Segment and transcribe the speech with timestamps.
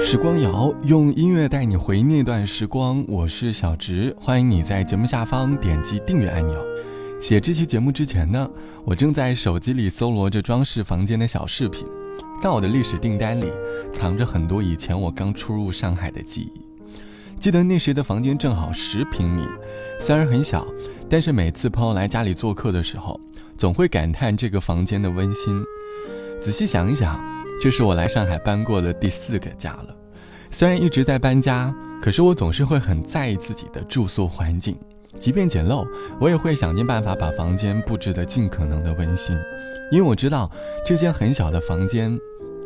[0.00, 6.64] 时光谣用音乐带你回忆那段时光，我是小植，欢迎你在节目下方点击订阅按钮。
[7.20, 8.48] 写这期节目之前呢，
[8.84, 11.84] 我正在手机里搜罗着装饰房间的小饰品，
[12.40, 13.52] 在我的历史订单里
[13.92, 16.62] 藏着很多以前我刚初入上海的记忆。
[17.38, 19.42] 记得那时的房间正好十平米，
[20.00, 20.66] 虽然很小，
[21.08, 23.20] 但是每次朋友来家里做客的时候，
[23.56, 25.62] 总会感叹这个房间的温馨。
[26.40, 27.20] 仔细想一想，
[27.60, 29.94] 这是我来上海搬过的第四个家了。
[30.50, 34.78] 虽然一直在搬家，可是我总是会很在意自己的住宿环境，
[35.18, 35.86] 即便简陋，
[36.20, 39.36] 我也会想尽办法把房间布置得尽可能的温馨，
[39.90, 40.50] 因为我知道
[40.86, 42.16] 这间很小的房间，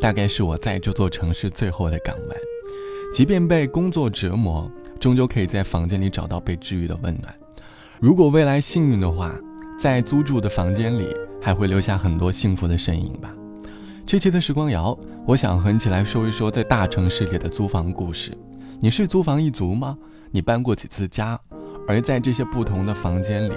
[0.00, 2.36] 大概是我在这座城市最后的港湾。
[3.12, 7.34] 即便被工作折磨，终究可以在房间里找到被治愈的温暖。
[7.98, 9.34] 如果未来幸运的话，
[9.78, 11.08] 在租住的房间里
[11.40, 13.32] 还会留下很多幸福的身影吧。
[14.04, 18.36] 这期的时光谣，我想和你一起来说一说在大城市里的租房故事。
[18.80, 19.96] 你是租房一族吗？
[20.30, 21.38] 你搬过几次家？
[21.88, 23.54] 而在这些不同的房间里，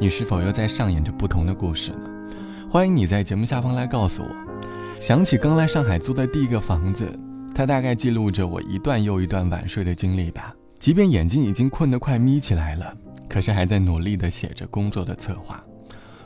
[0.00, 2.10] 你是否又在上演着不同的故事呢？
[2.68, 4.28] 欢迎你在节目下方来告诉我。
[4.98, 7.06] 想起刚来上海租的第一个房子，
[7.54, 10.54] 它大概记录着我一段又一段晚睡的经历吧。
[10.80, 12.92] 即便眼睛已经困得快眯起来了，
[13.28, 15.62] 可是还在努力地写着工作的策划。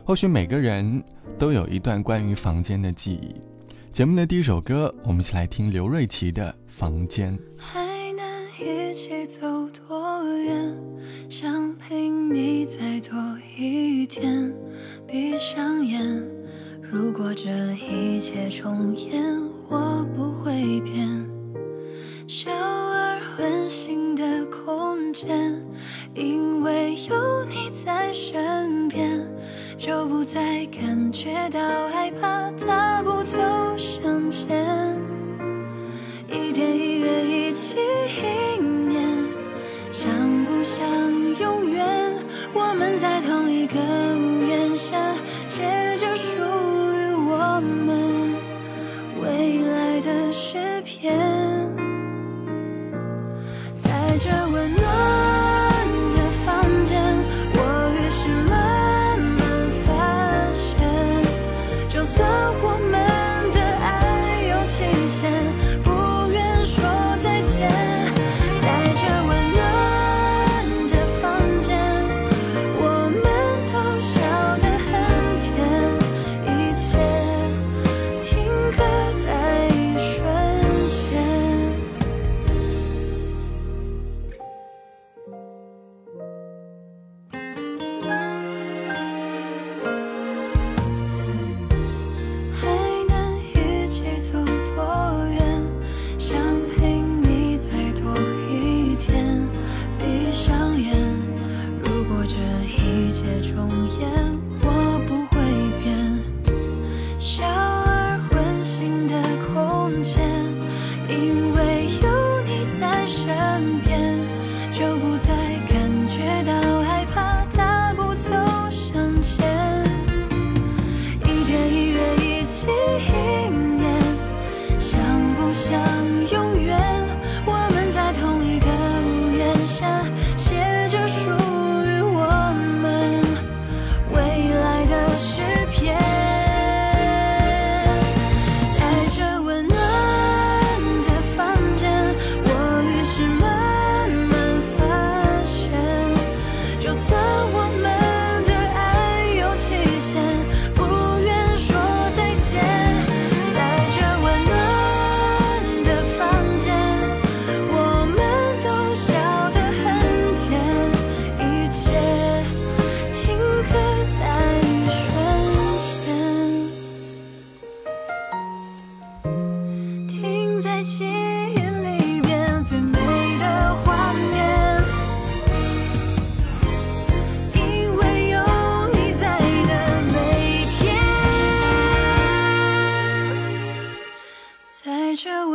[0.04, 1.02] 或许每个人
[1.36, 3.34] 都有一段关于房间的记忆。
[3.96, 7.32] 节目的第一首歌，我们一起来听刘瑞琦的《房间》。
[7.56, 7.80] 还
[8.12, 8.22] 能
[8.60, 10.76] 一起走多远？
[11.30, 13.18] 想陪你再多
[13.58, 14.54] 一天。
[15.08, 16.22] 闭上眼，
[16.82, 19.24] 如果这一切重演，
[19.66, 21.08] 我不会变。
[22.28, 25.58] 小而温馨的空间，
[26.14, 29.26] 因为有你在身边。
[29.78, 33.15] 就不再感觉到害怕，大步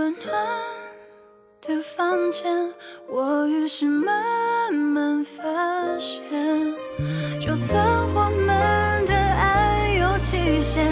[0.01, 0.33] 温暖
[1.61, 2.73] 的房间
[3.07, 5.43] 我于是慢慢发
[5.99, 6.19] 现
[7.39, 10.83] 就算我们的爱有期限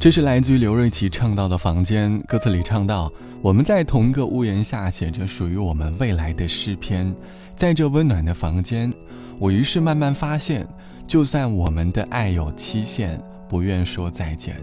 [0.00, 3.12] 这是来自于刘瑞琦唱到的房间，歌词里唱到
[3.44, 7.14] ：“我们在同一个屋檐下，写着属于我们未来的诗篇。
[7.54, 8.90] 在这温暖的房间，
[9.38, 10.66] 我于是慢慢发现，
[11.06, 14.56] 就算我们的爱有期限，不愿说再见。”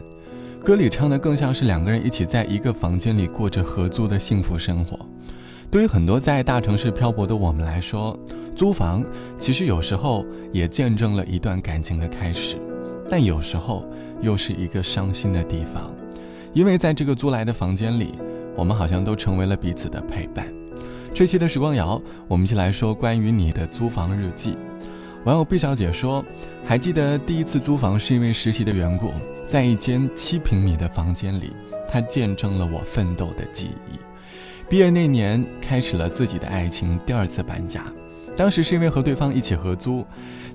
[0.65, 4.99] 歌里唱的更像是两个人一起在一个房间里过着合租的幸福生活。
[5.69, 8.19] 对于很多在大城市漂泊的我们来说，
[8.55, 9.05] 租房
[9.37, 12.57] 其实有时候也见证了一段感情的开始，
[13.09, 13.85] 但有时候。
[14.19, 15.93] 又是一个伤心的地方，
[16.51, 18.15] 因为在这个租来的房间里，
[18.55, 20.47] 我们好像都成为了彼此的陪伴。
[21.13, 24.57] 这期的时光谣，我们一起来说关于你的租房日记。
[25.23, 26.25] 网友毕小姐说
[26.65, 29.11] ：“还记得第一次租房是因为实习的缘故，
[29.45, 31.51] 在一间七平米的房间里，
[31.87, 33.99] 她见证了我奋斗的记忆。
[34.67, 37.83] 毕业那年，开始了自己的爱情，第二次搬家。
[38.37, 40.05] 当时是因为和对方一起合租，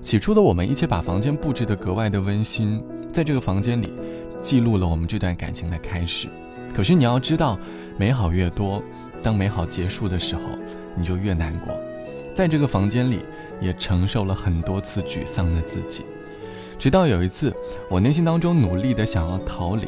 [0.01, 2.81] 起初的我们一起把房间布置得格外的温馨。”
[3.11, 3.91] 在这个房间里，
[4.39, 6.29] 记录了我们这段感情的开始。
[6.73, 7.59] 可是你要知道，
[7.97, 8.81] 美好越多，
[9.21, 10.41] 当美好结束的时候，
[10.95, 11.77] 你就越难过。
[12.33, 13.19] 在这个房间里，
[13.59, 16.03] 也承受了很多次沮丧的自己。
[16.79, 17.53] 直到有一次，
[17.89, 19.87] 我内心当中努力的想要逃离，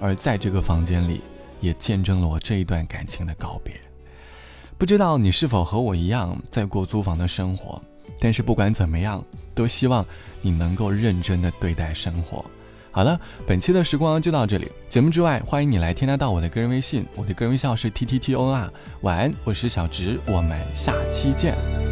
[0.00, 1.20] 而在这个房间里，
[1.60, 3.72] 也见证了我这一段感情的告别。
[4.78, 7.82] 不知道你是否和我一样在过租房的生活？
[8.20, 9.22] 但是不管怎么样，
[9.52, 10.06] 都希望
[10.40, 12.44] 你能够认真的对待生活。
[12.92, 14.70] 好了，本期的时光就到这里。
[14.88, 18.72] 节目之外，欢迎你来添加到我的个人微信，我的个人微信号是 t t t o r。
[19.00, 21.87] 晚安，我是小植，我们下期见。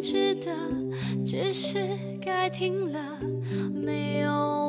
[0.00, 0.52] 值得，
[1.24, 1.78] 只是
[2.20, 3.18] 该停了，
[3.72, 4.67] 没有。